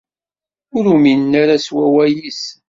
[0.77, 2.41] Ur uminen ara s wawal-is.